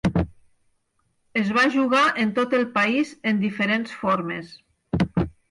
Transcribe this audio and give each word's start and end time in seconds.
Es 1.41 1.51
va 1.57 1.65
jugar 1.75 1.99
en 2.23 2.31
tot 2.39 2.57
el 2.61 2.65
país 2.79 3.13
en 3.33 3.45
diferents 3.45 3.95
formes. 4.01 4.53